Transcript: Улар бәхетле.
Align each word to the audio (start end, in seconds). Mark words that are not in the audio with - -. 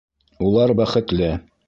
Улар 0.47 0.73
бәхетле. 0.81 1.31